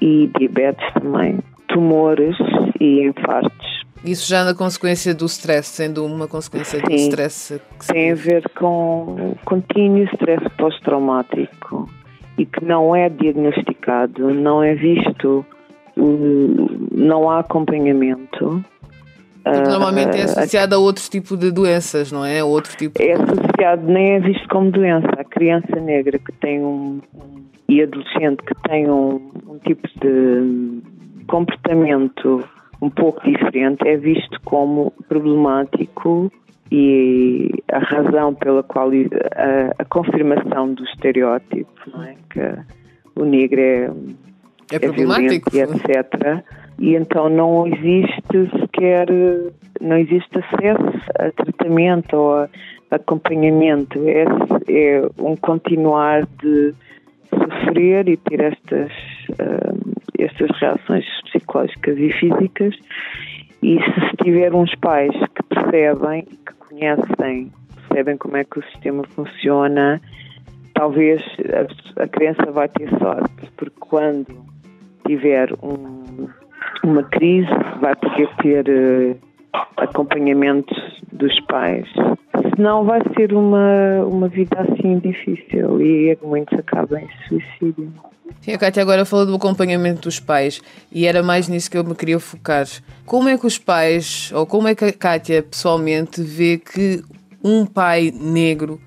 e 0.00 0.30
diabetes 0.38 0.84
também, 0.94 1.38
tumores 1.68 2.36
e 2.80 3.02
infartos. 3.06 3.67
Isso 4.04 4.28
já 4.28 4.44
na 4.44 4.54
consequência 4.54 5.14
do 5.14 5.26
stress, 5.26 5.68
sendo 5.68 6.04
uma 6.04 6.28
consequência 6.28 6.78
Sim, 6.78 6.86
do 6.86 6.94
stress. 6.94 7.60
Que 7.80 7.86
tem 7.86 8.12
a 8.12 8.14
ver 8.14 8.48
com 8.50 9.34
contínuo 9.44 10.04
stress 10.14 10.44
pós-traumático 10.56 11.88
e 12.38 12.46
que 12.46 12.64
não 12.64 12.94
é 12.94 13.08
diagnosticado, 13.08 14.32
não 14.32 14.62
é 14.62 14.74
visto, 14.74 15.44
não 15.96 17.28
há 17.28 17.40
acompanhamento 17.40 18.64
porque 19.52 19.70
normalmente 19.70 20.18
é 20.18 20.22
ah, 20.22 20.24
associado 20.24 20.74
a 20.74 20.78
outro 20.78 21.08
tipo 21.08 21.36
de 21.36 21.50
doenças, 21.50 22.12
não 22.12 22.24
é? 22.24 22.42
Outro 22.42 22.76
tipo... 22.76 23.00
É 23.00 23.12
associado, 23.12 23.86
nem 23.86 24.14
é 24.14 24.20
visto 24.20 24.46
como 24.48 24.70
doença. 24.70 25.08
criança 25.30 25.76
negra 25.76 26.18
que 26.18 26.32
tem 26.32 26.60
um, 26.60 27.00
um 27.14 27.44
e 27.68 27.82
adolescente 27.82 28.42
que 28.44 28.54
tem 28.68 28.90
um, 28.90 29.30
um 29.46 29.58
tipo 29.58 29.86
de 30.00 30.82
comportamento 31.26 32.42
um 32.80 32.90
pouco 32.90 33.22
diferente 33.24 33.86
é 33.86 33.96
visto 33.96 34.40
como 34.44 34.92
problemático 35.08 36.30
e 36.70 37.50
a 37.72 37.78
razão 37.78 38.34
pela 38.34 38.62
qual 38.62 38.90
a, 38.90 39.82
a 39.82 39.84
confirmação 39.86 40.74
do 40.74 40.84
estereótipo, 40.84 41.72
não 41.92 42.02
é? 42.04 42.14
que 42.30 42.40
o 43.20 43.24
negro 43.24 43.60
é, 43.60 43.90
é, 44.70 44.76
é 44.76 44.78
problemático, 44.78 45.50
violento, 45.50 45.90
etc. 45.90 46.44
E 46.78 46.94
então 46.94 47.28
não 47.28 47.66
existe 47.66 48.50
sequer, 48.60 49.08
não 49.80 49.96
existe 49.96 50.38
acesso 50.38 51.10
a 51.18 51.30
tratamento 51.32 52.16
ou 52.16 52.34
a 52.34 52.48
acompanhamento. 52.90 53.98
É, 54.08 54.24
é 54.68 55.08
um 55.18 55.34
continuar 55.36 56.26
de 56.40 56.74
sofrer 57.30 58.08
e 58.08 58.16
ter 58.16 58.40
estas, 58.40 58.92
uh, 59.32 59.77
estas 60.18 60.50
reações 60.58 61.04
psicológicas 61.24 61.98
e 61.98 62.10
físicas. 62.12 62.74
E 63.62 63.78
se 63.78 64.24
tiver 64.24 64.54
uns 64.54 64.74
pais 64.76 65.12
que 65.34 65.42
percebem, 65.42 66.22
que 66.22 66.54
conhecem, 66.54 67.52
percebem 67.74 68.16
como 68.16 68.36
é 68.36 68.44
que 68.44 68.58
o 68.60 68.62
sistema 68.64 69.02
funciona, 69.14 70.00
talvez 70.74 71.20
a, 71.96 72.02
a 72.02 72.08
criança 72.08 72.52
vai 72.52 72.68
ter 72.68 72.88
sorte, 72.98 73.50
porque 73.56 73.74
quando 73.80 74.26
tiver 75.06 75.52
um, 75.62 76.28
uma 76.84 77.02
crise 77.02 77.48
vai 77.80 77.96
poder 77.96 78.28
ter 78.42 78.68
uh, 78.68 79.18
acompanhamento 79.76 80.74
dos 81.12 81.38
pais. 81.46 81.88
Senão 82.54 82.84
vai 82.84 83.00
ser 83.16 83.32
uma, 83.32 84.04
uma 84.04 84.28
vida 84.28 84.60
assim 84.60 84.98
difícil 84.98 85.80
e 85.80 86.10
é 86.10 86.18
muitos 86.22 86.58
acabam 86.58 87.00
em 87.00 87.08
suicídio. 87.28 87.92
Sim, 88.40 88.52
a 88.52 88.58
Kátia 88.58 88.82
agora 88.82 89.04
falou 89.04 89.26
do 89.26 89.34
acompanhamento 89.34 90.02
dos 90.02 90.20
pais 90.20 90.60
e 90.90 91.06
era 91.06 91.22
mais 91.22 91.48
nisso 91.48 91.70
que 91.70 91.76
eu 91.76 91.84
me 91.84 91.94
queria 91.94 92.18
focar. 92.18 92.66
Como 93.04 93.28
é 93.28 93.36
que 93.36 93.46
os 93.46 93.58
pais, 93.58 94.30
ou 94.34 94.46
como 94.46 94.68
é 94.68 94.74
que 94.74 94.84
a 94.84 94.92
Kátia 94.92 95.42
pessoalmente 95.42 96.22
vê 96.22 96.58
que 96.58 97.02
um 97.42 97.66
pai 97.66 98.12
negro 98.14 98.80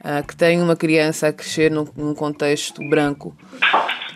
uh, 0.00 0.26
que 0.26 0.36
tem 0.36 0.60
uma 0.60 0.76
criança 0.76 1.28
a 1.28 1.32
crescer 1.32 1.70
num, 1.70 1.86
num 1.96 2.14
contexto 2.14 2.86
branco, 2.88 3.36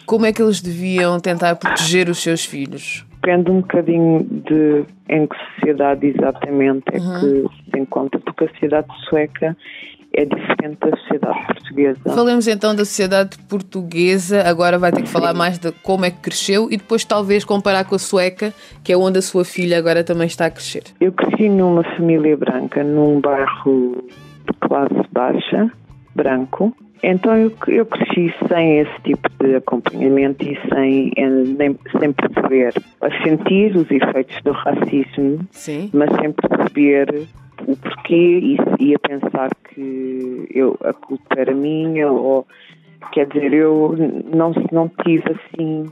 como 0.07 0.25
é 0.25 0.33
que 0.33 0.41
eles 0.41 0.61
deviam 0.61 1.19
tentar 1.19 1.57
proteger 1.57 2.09
os 2.09 2.23
seus 2.23 2.45
filhos? 2.45 3.05
Depende 3.21 3.51
um 3.51 3.61
bocadinho 3.61 4.23
de 4.23 4.85
em 5.09 5.27
que 5.27 5.37
sociedade 5.55 6.07
exatamente 6.07 6.85
é 6.93 6.99
uhum. 6.99 7.21
que 7.21 7.71
se 7.71 7.81
encontra, 7.81 8.21
porque 8.21 8.45
a 8.45 8.49
sociedade 8.51 8.87
sueca 9.09 9.57
é 10.17 10.25
diferente 10.25 10.79
da 10.81 10.97
sociedade 10.97 11.47
portuguesa. 11.47 12.01
Falemos 12.05 12.49
então 12.49 12.75
da 12.75 12.85
sociedade 12.85 13.39
portuguesa, 13.49 14.43
agora 14.49 14.79
vai 14.79 14.91
ter 14.91 15.03
que 15.03 15.09
falar 15.09 15.35
mais 15.35 15.59
de 15.59 15.71
como 15.83 16.05
é 16.05 16.11
que 16.11 16.19
cresceu 16.19 16.69
e 16.71 16.77
depois 16.79 17.05
talvez 17.05 17.45
comparar 17.45 17.85
com 17.85 17.95
a 17.95 17.99
sueca, 17.99 18.53
que 18.83 18.93
é 18.93 18.97
onde 18.97 19.19
a 19.19 19.23
sua 19.23 19.45
filha 19.45 19.79
agora 19.79 20.03
também 20.03 20.27
está 20.27 20.47
a 20.47 20.51
crescer. 20.51 20.85
Eu 21.01 21.13
cresci 21.13 21.49
numa 21.49 21.85
família 21.97 22.37
branca, 22.37 22.83
num 22.83 23.21
bairro 23.21 24.05
de 24.47 24.53
classe 24.61 24.95
baixa, 25.13 25.71
branco, 26.15 26.75
então 27.03 27.37
eu, 27.37 27.53
eu 27.69 27.85
cresci 27.85 28.35
sem 28.49 28.79
esse 28.79 29.03
tipo 29.05 29.29
de 29.39 29.57
acompanhamento 29.57 30.43
e 30.45 30.59
sem, 30.73 31.13
nem, 31.59 31.79
sem 31.99 32.13
perceber, 32.13 32.73
a 33.03 33.23
sentir 33.23 33.77
os 33.77 33.91
efeitos 33.91 34.41
do 34.43 34.53
racismo, 34.53 35.47
Sim. 35.51 35.91
mas 35.93 36.11
sem 36.19 36.33
perceber 36.33 37.29
o 37.67 37.77
porquê 37.77 38.39
e, 38.39 38.57
e 38.81 38.95
a 38.95 38.99
pensar 38.99 39.51
que 39.77 40.49
eu, 40.51 40.77
a 40.83 40.95
culpa 40.95 41.39
era 41.39 41.55
minha 41.55 42.11
ou 42.11 42.47
quer 43.13 43.27
dizer, 43.27 43.53
eu 43.53 43.95
não, 44.35 44.53
não 44.73 44.91
tive 45.05 45.25
assim 45.33 45.85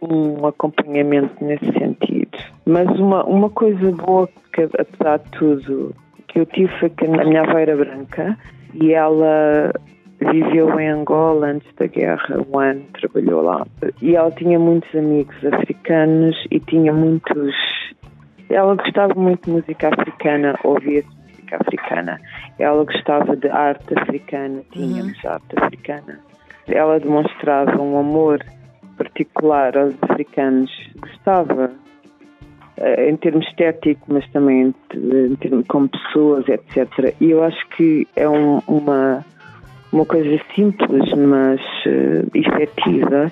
um 0.00 0.46
acompanhamento 0.46 1.44
nesse 1.44 1.66
sentido. 1.72 2.38
Mas 2.64 2.88
uma, 2.98 3.24
uma 3.24 3.50
coisa 3.50 3.90
boa 3.90 4.28
que 4.52 4.62
apesar 4.62 5.18
de 5.18 5.30
tudo 5.32 5.94
que 6.28 6.38
eu 6.38 6.46
tive 6.46 6.72
foi 6.78 6.90
que 6.90 7.04
a 7.04 7.24
minha 7.24 7.42
avó 7.42 7.58
era 7.58 7.76
branca 7.76 8.38
e 8.74 8.92
ela 8.92 9.72
viveu 10.20 10.78
em 10.78 10.88
Angola 10.88 11.48
antes 11.48 11.68
da 11.74 11.86
guerra, 11.86 12.44
um 12.48 12.58
ano 12.58 12.82
trabalhou 13.00 13.42
lá. 13.42 13.66
E 14.00 14.14
ela 14.14 14.30
tinha 14.30 14.58
muitos 14.58 14.94
amigos 14.94 15.36
africanos 15.44 16.36
e 16.50 16.60
tinha 16.60 16.92
muitos. 16.92 17.54
Ela 18.48 18.76
gostava 18.76 19.14
muito 19.14 19.46
de 19.46 19.50
música 19.50 19.88
africana, 19.88 20.58
ouvia 20.62 21.02
música 21.52 21.58
africana. 21.60 22.20
Ela 22.58 22.84
gostava 22.84 23.36
de 23.36 23.48
arte 23.48 23.94
africana, 23.98 24.62
tínhamos 24.72 25.22
uhum. 25.24 25.30
arte 25.30 25.56
africana. 25.56 26.20
Ela 26.66 26.98
demonstrava 27.00 27.80
um 27.80 27.98
amor 27.98 28.44
particular 28.96 29.76
aos 29.76 29.94
africanos. 30.02 30.70
Gostava 31.00 31.72
eh, 32.76 33.10
em 33.10 33.16
termos 33.16 33.46
estéticos, 33.48 34.04
mas 34.08 34.28
também 34.30 34.74
em 34.94 35.36
termos 35.36 35.66
como 35.66 35.88
pessoas, 35.88 36.46
etc. 36.48 37.14
E 37.20 37.30
eu 37.30 37.42
acho 37.42 37.68
que 37.70 38.06
é 38.16 38.28
um, 38.28 38.60
uma 38.66 39.24
uma 39.92 40.06
coisa 40.06 40.40
simples, 40.54 41.12
mas 41.12 41.60
uh, 41.84 42.26
efetiva, 42.32 43.30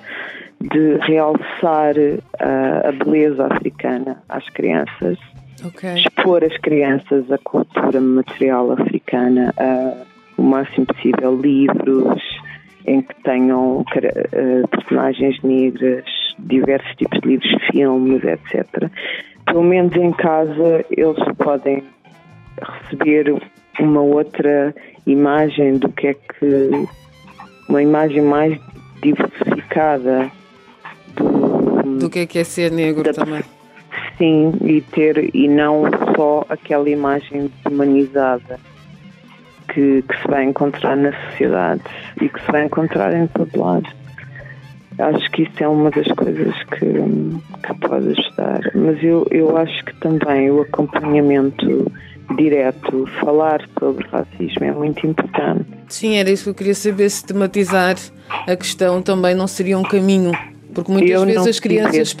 de 0.61 0.95
realçar 1.07 1.95
uh, 1.97 2.87
a 2.87 2.91
beleza 2.91 3.47
africana 3.47 4.21
às 4.29 4.47
crianças, 4.49 5.17
okay. 5.65 5.95
expor 5.95 6.43
as 6.43 6.55
crianças 6.57 7.31
à 7.31 7.37
cultura 7.37 7.99
material 7.99 8.71
africana, 8.71 9.53
uh, 9.57 10.05
o 10.37 10.43
máximo 10.43 10.85
possível 10.85 11.35
livros 11.35 12.21
em 12.85 13.01
que 13.01 13.13
tenham 13.23 13.81
uh, 13.81 14.67
personagens 14.69 15.41
negras, 15.43 16.05
diversos 16.39 16.95
tipos 16.95 17.19
de 17.21 17.27
livros, 17.27 17.51
filmes, 17.71 18.23
etc. 18.23 18.89
Pelo 19.45 19.63
menos 19.63 19.95
em 19.95 20.11
casa 20.11 20.85
eles 20.89 21.23
podem 21.37 21.83
receber 22.61 23.41
uma 23.79 24.01
outra 24.01 24.73
imagem 25.05 25.77
do 25.77 25.89
que 25.89 26.07
é 26.07 26.13
que 26.13 26.87
uma 27.67 27.81
imagem 27.81 28.21
mais 28.21 28.59
diversificada 29.01 30.31
do, 31.15 31.97
do 31.99 32.09
que 32.09 32.19
é 32.19 32.25
que 32.25 32.39
é 32.39 32.43
ser 32.43 32.71
negro 32.71 33.03
da, 33.03 33.13
também. 33.13 33.41
Sim, 34.21 34.53
e 34.63 34.81
ter 34.81 35.35
e 35.35 35.47
não 35.47 35.81
só 36.15 36.45
aquela 36.47 36.87
imagem 36.87 37.49
humanizada 37.67 38.59
que, 39.73 40.03
que 40.03 40.21
se 40.21 40.27
vai 40.27 40.43
encontrar 40.43 40.95
na 40.95 41.11
sociedade 41.11 41.81
e 42.21 42.29
que 42.29 42.39
se 42.39 42.51
vai 42.51 42.65
encontrar 42.65 43.15
em 43.15 43.25
todo 43.25 43.59
lado. 43.59 43.89
Acho 44.99 45.31
que 45.31 45.41
isso 45.41 45.63
é 45.63 45.67
uma 45.67 45.89
das 45.89 46.05
coisas 46.09 46.53
que, 46.65 46.85
que 46.85 47.79
pode 47.79 48.09
ajudar. 48.09 48.59
Mas 48.75 49.03
eu, 49.03 49.25
eu 49.31 49.57
acho 49.57 49.83
que 49.85 49.95
também 49.95 50.51
o 50.51 50.61
acompanhamento 50.61 51.91
direto, 52.37 53.07
falar 53.21 53.67
sobre 53.79 54.07
racismo 54.09 54.63
é 54.63 54.71
muito 54.71 55.07
importante. 55.07 55.65
Sim, 55.87 56.17
era 56.17 56.29
isso 56.29 56.43
que 56.43 56.49
eu 56.51 56.53
queria 56.53 56.75
saber, 56.75 57.09
se 57.09 57.25
tematizar 57.25 57.95
a 58.47 58.55
questão 58.55 59.01
também 59.01 59.33
não 59.33 59.47
seria 59.47 59.79
um 59.79 59.83
caminho. 59.83 60.31
Porque 60.73 60.91
muitas 60.91 61.23
vezes 61.23 61.47
as 61.47 61.59
crianças 61.59 62.15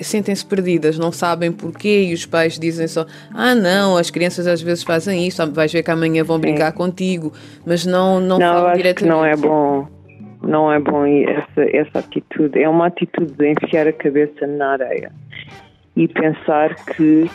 sentem-se 0.00 0.44
perdidas, 0.44 0.98
não 0.98 1.10
sabem 1.10 1.50
porquê 1.50 2.04
e 2.04 2.14
os 2.14 2.26
pais 2.26 2.58
dizem 2.58 2.86
só: 2.86 3.06
Ah, 3.32 3.54
não, 3.54 3.96
as 3.96 4.10
crianças 4.10 4.46
às 4.46 4.60
vezes 4.60 4.82
fazem 4.82 5.26
isso, 5.26 5.44
vais 5.52 5.72
ver 5.72 5.82
que 5.82 5.90
amanhã 5.90 6.22
vão 6.22 6.38
brincar 6.38 6.70
Sim. 6.72 6.76
contigo, 6.76 7.32
mas 7.66 7.86
não, 7.86 8.20
não, 8.20 8.38
não 8.38 8.54
falam 8.54 8.76
diretamente. 8.76 9.16
não 9.16 9.24
é 9.24 9.36
bom, 9.36 9.88
não 10.42 10.72
é 10.72 10.78
bom 10.78 11.04
essa, 11.06 11.62
essa 11.76 11.98
atitude. 11.98 12.60
É 12.60 12.68
uma 12.68 12.86
atitude 12.86 13.32
de 13.32 13.52
enfiar 13.52 13.86
a 13.86 13.92
cabeça 13.92 14.46
na 14.46 14.72
areia 14.72 15.10
e 15.96 16.08
pensar 16.08 16.74
que 16.74 17.28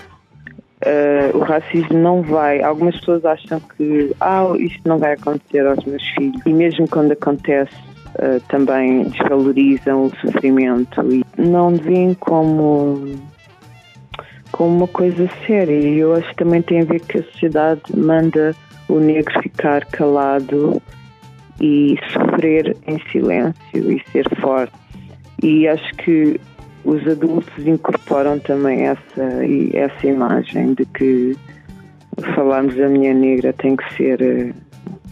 Uh, 0.80 1.36
o 1.38 1.40
racismo 1.42 2.00
não 2.00 2.22
vai. 2.22 2.62
Algumas 2.62 2.98
pessoas 2.98 3.26
acham 3.26 3.60
que 3.60 4.16
ah, 4.22 4.46
isto 4.58 4.80
não 4.88 4.98
vai 4.98 5.12
acontecer 5.12 5.68
aos 5.68 5.84
meus 5.84 6.02
filhos. 6.12 6.42
E 6.46 6.54
mesmo 6.54 6.88
quando 6.88 7.12
acontece, 7.12 7.76
uh, 8.20 8.40
também 8.48 9.04
desvalorizam 9.04 10.06
o 10.06 10.16
sofrimento 10.18 11.02
e 11.12 11.26
não 11.38 11.76
veem 11.76 12.14
como, 12.14 13.20
como 14.52 14.78
uma 14.78 14.88
coisa 14.88 15.30
séria. 15.48 15.80
E 15.80 16.00
eu 16.00 16.14
acho 16.14 16.30
que 16.30 16.36
também 16.36 16.62
tem 16.62 16.82
a 16.82 16.86
ver 16.86 17.00
que 17.02 17.18
a 17.18 17.24
sociedade 17.24 17.82
manda 17.96 18.56
o 18.88 19.00
negro 19.00 19.42
ficar 19.42 19.86
calado 19.86 20.82
e 21.62 21.98
sofrer 22.12 22.76
em 22.88 23.00
silêncio 23.12 23.92
e 23.92 24.02
ser 24.12 24.28
forte. 24.40 24.74
E 25.42 25.68
acho 25.68 25.94
que 25.96 26.40
os 26.84 27.06
adultos 27.08 27.66
incorporam 27.66 28.40
também 28.40 28.88
essa, 28.88 29.24
essa 29.74 30.08
imagem 30.08 30.74
de 30.74 30.86
que 30.86 31.36
falarmos 32.36 32.76
da 32.76 32.88
mulher 32.90 33.16
negra 33.16 33.54
tem 33.54 33.76
que 33.76 33.94
ser 33.96 34.22
eh, 34.22 34.54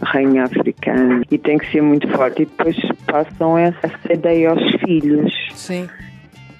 rainha 0.01 0.43
africana 0.43 1.21
e 1.29 1.37
tem 1.37 1.57
que 1.57 1.71
ser 1.71 1.81
muito 1.81 2.07
forte. 2.09 2.43
E 2.43 2.45
depois 2.45 2.75
passam 3.05 3.57
essa, 3.57 3.89
ideia 4.11 4.51
aos 4.51 4.71
filhos. 4.81 5.33
Sim. 5.53 5.87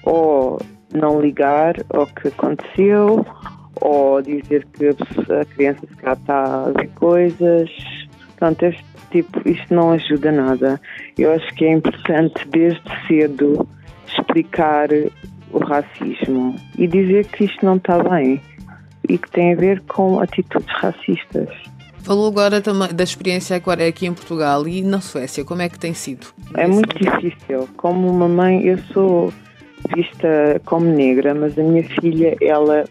Ou 0.02 0.60
não 0.92 1.20
ligar 1.20 1.76
ao 1.90 2.06
que 2.06 2.28
aconteceu, 2.28 3.24
ou 3.80 4.22
dizer 4.22 4.66
que 4.72 4.88
a 4.88 5.44
criança 5.44 5.86
se 5.86 5.92
está 5.94 6.64
a 6.64 6.70
ver 6.70 6.88
coisas. 6.94 7.70
Portanto, 8.28 8.62
este, 8.64 8.84
tipo, 9.10 9.48
isto 9.48 9.74
não 9.74 9.92
ajuda 9.92 10.32
nada. 10.32 10.80
Eu 11.16 11.32
acho 11.32 11.46
que 11.54 11.64
é 11.64 11.72
importante 11.72 12.46
desde 12.48 12.82
cedo 13.06 13.68
explicar 14.06 14.88
o 15.50 15.58
racismo 15.58 16.54
e 16.76 16.86
dizer 16.86 17.26
que 17.26 17.44
isto 17.44 17.64
não 17.64 17.76
está 17.76 18.02
bem 18.02 18.40
e 19.08 19.18
que 19.18 19.30
tem 19.30 19.52
a 19.52 19.56
ver 19.56 19.80
com 19.82 20.20
atitudes 20.20 20.68
racistas. 20.80 21.48
Falou 22.08 22.28
agora 22.28 22.62
também 22.62 22.88
da 22.94 23.04
experiência 23.04 23.54
aqui 23.54 24.06
em 24.06 24.14
Portugal 24.14 24.66
e 24.66 24.80
na 24.80 24.98
Suécia, 24.98 25.44
como 25.44 25.60
é 25.60 25.68
que 25.68 25.78
tem 25.78 25.92
sido? 25.92 26.28
É 26.56 26.66
muito 26.66 26.98
difícil. 26.98 27.68
Como 27.76 28.08
uma 28.08 28.26
mãe, 28.26 28.64
eu 28.64 28.78
sou 28.94 29.30
vista 29.94 30.58
como 30.64 30.86
negra, 30.86 31.34
mas 31.34 31.58
a 31.58 31.62
minha 31.62 31.84
filha, 32.00 32.34
ela, 32.40 32.86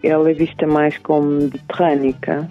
ela 0.00 0.30
é 0.30 0.32
vista 0.32 0.64
mais 0.64 0.96
como 0.98 1.28
mediterrânica. 1.28 2.48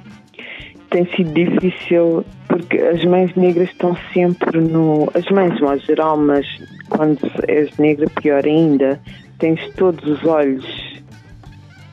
Tem 0.89 1.05
sido 1.15 1.33
difícil 1.33 2.25
porque 2.49 2.77
as 2.79 3.05
mães 3.05 3.33
negras 3.35 3.69
estão 3.69 3.95
sempre 4.13 4.59
no. 4.59 5.09
As 5.13 5.23
mães, 5.31 5.57
modo 5.61 5.79
geral, 5.79 6.17
mas 6.17 6.45
quando 6.89 7.19
és 7.47 7.73
negra, 7.77 8.05
pior 8.21 8.45
ainda, 8.45 8.99
tens 9.39 9.65
todos 9.75 10.03
os 10.03 10.25
olhos 10.25 10.65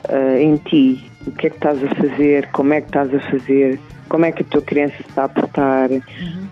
uh, 0.09 0.37
em 0.37 0.57
ti. 0.57 1.09
O 1.25 1.31
que 1.31 1.47
é 1.47 1.49
que 1.49 1.55
estás 1.55 1.81
a 1.81 1.87
fazer? 1.95 2.49
Como 2.51 2.73
é 2.73 2.81
que 2.81 2.87
estás 2.87 3.15
a 3.15 3.19
fazer? 3.31 3.79
Como 4.09 4.25
é 4.25 4.31
que 4.31 4.41
a 4.41 4.45
tua 4.45 4.61
criança 4.61 4.95
está 5.07 5.25
a 5.25 5.29
portar? 5.29 5.89
Uhum. 5.91 5.99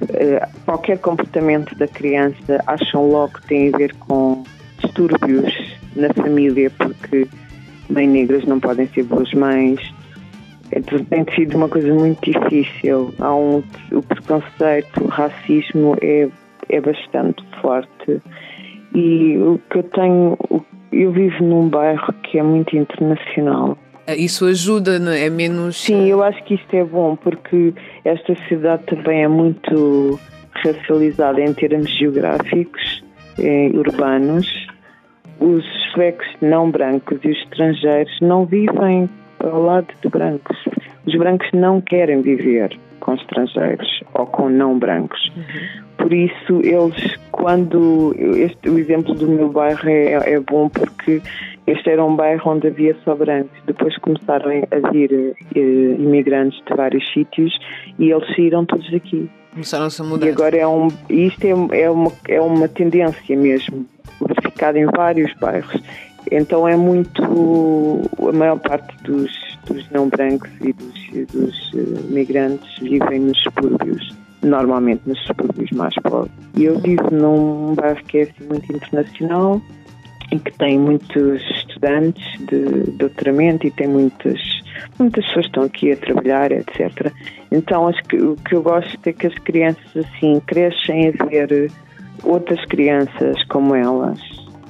Uh, 0.01 0.63
qualquer 0.65 0.99
comportamento 0.99 1.75
da 1.75 1.87
criança 1.87 2.63
acham 2.67 3.09
logo 3.09 3.33
que 3.33 3.47
tem 3.47 3.73
a 3.73 3.77
ver 3.77 3.93
com 3.95 4.43
distúrbios 4.79 5.53
na 5.95 6.13
família, 6.13 6.71
porque 6.77 7.27
mães 7.89 8.09
negras 8.09 8.45
não 8.45 8.59
podem 8.59 8.87
ser 8.87 9.03
boas 9.03 9.31
mães. 9.33 9.79
Então, 10.71 11.03
tem 11.05 11.25
sido 11.33 11.57
uma 11.57 11.69
coisa 11.69 11.93
muito 11.93 12.19
difícil. 12.29 13.13
Há 13.19 13.33
um, 13.33 13.63
o 13.91 14.01
preconceito, 14.01 15.03
o 15.03 15.07
racismo 15.07 15.95
é, 16.01 16.27
é 16.69 16.81
bastante 16.81 17.43
forte. 17.61 18.21
E 18.93 19.37
o 19.37 19.59
que 19.69 19.79
eu 19.79 19.83
tenho, 19.83 20.37
eu 20.91 21.11
vivo 21.11 21.43
num 21.43 21.69
bairro 21.69 22.13
que 22.23 22.37
é 22.37 22.43
muito 22.43 22.75
internacional. 22.75 23.77
Ah, 24.07 24.15
isso 24.15 24.45
ajuda, 24.45 24.97
não 24.97 25.11
é? 25.11 25.25
é 25.25 25.29
menos. 25.29 25.83
Sim, 25.83 26.07
eu 26.07 26.23
acho 26.23 26.41
que 26.45 26.53
isto 26.53 26.73
é 26.73 26.83
bom 26.85 27.17
porque 27.17 27.73
esta 28.05 28.33
cidade 28.47 28.83
também 28.83 29.23
é 29.23 29.27
muito 29.27 30.17
racializada 30.63 31.41
em 31.41 31.53
termos 31.53 31.89
geográficos, 31.97 33.03
eh, 33.37 33.69
urbanos. 33.73 34.47
Os 35.41 35.63
suecos 35.91 36.25
não 36.41 36.71
brancos 36.71 37.19
e 37.23 37.31
os 37.31 37.37
estrangeiros 37.39 38.17
não 38.21 38.45
vivem 38.45 39.09
ao 39.41 39.61
lado 39.61 39.87
de 40.01 40.09
brancos. 40.09 40.57
Os 41.05 41.13
brancos 41.15 41.49
não 41.53 41.81
querem 41.81 42.21
viver 42.21 42.79
com 43.01 43.13
estrangeiros 43.13 44.03
ou 44.13 44.25
com 44.25 44.49
não 44.49 44.79
brancos. 44.79 45.19
Uhum. 45.35 45.87
Por 45.97 46.13
isso, 46.13 46.61
eles, 46.63 47.17
quando. 47.31 48.15
Este, 48.17 48.69
o 48.69 48.79
exemplo 48.79 49.13
do 49.13 49.27
meu 49.27 49.49
bairro 49.49 49.87
é, 49.89 50.33
é 50.33 50.39
bom 50.39 50.69
porque 50.69 51.21
este 51.67 51.89
era 51.89 52.03
um 52.03 52.15
bairro 52.15 52.51
onde 52.51 52.67
havia 52.67 52.95
só 53.03 53.13
brancos. 53.13 53.51
Depois 53.65 53.95
começaram 53.97 54.49
a 54.49 54.89
vir 54.89 55.35
eh, 55.53 55.59
imigrantes 55.99 56.63
de 56.65 56.73
vários 56.73 57.05
sítios 57.11 57.53
e 57.99 58.09
eles 58.09 58.25
saíram 58.35 58.65
todos 58.65 58.89
daqui. 58.89 59.29
Começaram-se 59.51 60.01
a 60.01 60.05
mudar. 60.05 60.27
E 60.27 60.29
agora 60.29 60.55
é 60.55 60.65
um. 60.67 60.87
Isto 61.09 61.45
é, 61.45 61.81
é, 61.81 61.89
uma, 61.89 62.11
é 62.29 62.39
uma 62.39 62.67
tendência 62.69 63.35
mesmo, 63.35 63.85
verificada 64.21 64.79
em 64.79 64.85
vários 64.85 65.33
bairros. 65.33 65.81
Então 66.31 66.67
é 66.67 66.77
muito. 66.77 67.21
A 68.19 68.31
maior 68.31 68.59
parte 68.59 68.95
dos, 69.03 69.31
dos 69.65 69.89
não 69.91 70.07
brancos 70.07 70.49
e 70.61 70.71
dos, 70.71 71.27
dos 71.33 71.73
uh, 71.73 72.03
migrantes 72.09 72.79
vivem 72.79 73.19
nos 73.19 73.41
subúrbios, 73.41 74.15
normalmente 74.41 75.01
nos 75.05 75.19
subúrbios 75.25 75.71
mais 75.71 75.95
pobres. 75.95 76.31
E 76.55 76.65
eu 76.65 76.79
vivo 76.79 77.09
num 77.11 77.75
bairro 77.75 78.03
que 78.05 78.19
é 78.19 78.21
assim, 78.21 78.47
muito 78.47 78.71
internacional, 78.71 79.61
em 80.31 80.37
que 80.37 80.51
tem 80.57 80.77
muitos 80.77 81.56
estudantes 81.77 82.23
de 82.39 82.91
doutoramento 82.91 83.67
e 83.67 83.71
tem 83.71 83.87
muitas, 83.87 84.39
muitas 84.99 85.25
pessoas 85.27 85.45
que 85.45 85.49
estão 85.49 85.63
aqui 85.63 85.91
a 85.91 85.97
trabalhar, 85.97 86.51
etc. 86.51 87.13
Então 87.51 87.87
acho 87.87 88.01
que 88.03 88.17
o 88.17 88.35
que 88.35 88.55
eu 88.55 88.61
gosto 88.61 88.97
é 89.05 89.13
que 89.13 89.27
as 89.27 89.35
crianças 89.35 89.85
assim 89.95 90.41
crescem 90.45 91.13
a 91.19 91.25
ver 91.25 91.71
outras 92.23 92.63
crianças 92.65 93.41
como 93.45 93.75
elas 93.75 94.19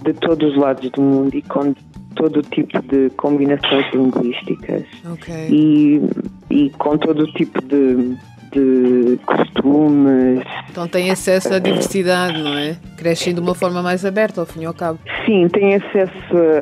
de 0.04 0.13
todos 0.13 0.52
os 0.52 0.58
lados 0.58 0.89
do 0.91 1.02
mundo 1.02 1.36
e 1.36 1.41
com 1.41 1.74
todo 2.15 2.39
o 2.39 2.41
tipo 2.41 2.82
de 2.84 3.10
combinações 3.12 3.86
linguísticas 3.93 4.84
okay. 5.13 5.50
e, 5.50 6.02
e 6.50 6.70
com 6.72 6.98
todo 6.98 7.24
o 7.24 7.34
tipo 7.34 7.62
de, 7.63 8.17
de 8.52 9.20
costumes. 9.26 10.44
Então 10.70 10.88
tem 10.88 11.12
acesso 11.12 11.54
à 11.54 11.60
diversidade, 11.60 12.42
não 12.42 12.58
é? 12.58 12.78
Crescem 12.98 13.34
de 13.34 13.40
uma 13.40 13.56
forma 13.56 13.82
mais 13.82 14.06
aberta, 14.06 14.42
ao 14.42 14.46
fim 14.46 14.62
e 14.62 14.66
ao 14.66 14.74
cabo. 14.74 15.00
Sim, 15.26 15.48
têm 15.50 15.76
acesso 15.76 16.12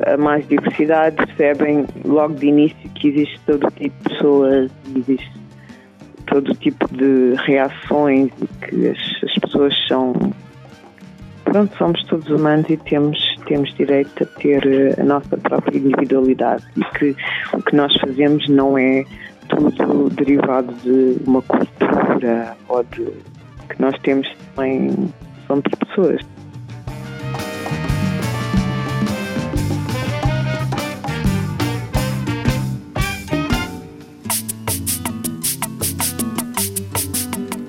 a 0.06 0.16
mais 0.16 0.46
diversidade, 0.48 1.16
percebem 1.16 1.86
logo 2.04 2.34
de 2.34 2.46
início 2.46 2.90
que 2.94 3.08
existe 3.08 3.40
todo 3.46 3.70
tipo 3.72 3.96
de 4.02 4.08
pessoas, 4.08 4.70
existe 4.96 5.32
todo 6.26 6.54
tipo 6.54 6.86
de 6.94 7.34
reações 7.46 8.30
e 8.42 8.66
que 8.66 8.88
as, 8.88 9.30
as 9.30 9.34
pessoas 9.38 9.74
são 9.86 10.12
pronto, 11.44 11.76
somos 11.78 12.02
todos 12.04 12.28
humanos 12.28 12.68
e 12.68 12.76
temos, 12.76 13.18
temos 13.46 13.72
direito 13.74 14.24
a 14.24 14.26
ter 14.40 15.00
a 15.00 15.04
nossa 15.04 15.36
própria 15.36 15.78
individualidade 15.78 16.64
e 16.76 16.84
que 16.98 17.16
o 17.54 17.62
que 17.62 17.74
nós 17.74 17.96
fazemos 18.00 18.48
não 18.48 18.76
é 18.76 19.04
tudo 19.48 20.10
derivado 20.10 20.72
de 20.82 21.18
uma 21.26 21.42
cultura 21.42 22.56
ou 22.68 22.82
de 22.84 23.04
que 23.68 23.80
nós 23.80 23.98
temos 24.02 24.28
também, 24.54 25.12
somos 25.46 25.64
pessoas. 25.78 26.20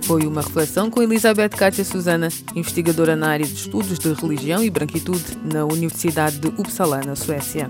Foi 0.08 0.26
uma 0.26 0.42
reflexão 0.42 0.90
com 0.90 1.02
Elizabeth 1.02 1.50
Kátia 1.50 1.84
Susana, 1.84 2.30
investigadora 2.56 3.14
na 3.14 3.28
área 3.28 3.46
de 3.46 3.54
estudos 3.54 4.00
de 4.00 4.14
religião 4.14 4.64
e 4.64 4.70
branquitude 4.70 5.38
na 5.44 5.66
Universidade 5.66 6.40
de 6.40 6.48
Uppsala, 6.48 7.02
na 7.02 7.14
Suécia. 7.14 7.70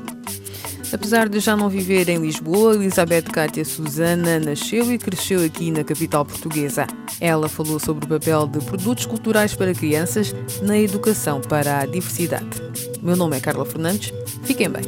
Apesar 0.91 1.27
de 1.27 1.39
já 1.39 1.55
não 1.55 1.69
viver 1.69 2.07
em 2.09 2.17
Lisboa, 2.17 2.75
Elizabeth 2.75 3.23
Kátia 3.23 3.65
Susana 3.65 4.39
nasceu 4.39 4.91
e 4.91 4.97
cresceu 4.97 5.43
aqui 5.43 5.69
na 5.69 5.83
capital 5.83 6.25
portuguesa. 6.25 6.87
Ela 7.19 7.49
falou 7.49 7.79
sobre 7.79 8.05
o 8.05 8.07
papel 8.07 8.47
de 8.47 8.59
produtos 8.59 9.05
culturais 9.05 9.53
para 9.53 9.73
crianças 9.73 10.33
na 10.61 10.77
educação 10.77 11.41
para 11.41 11.79
a 11.79 11.85
diversidade. 11.85 12.61
Meu 13.01 13.15
nome 13.15 13.37
é 13.37 13.39
Carla 13.39 13.65
Fernandes. 13.65 14.13
Fiquem 14.43 14.69
bem. 14.69 14.83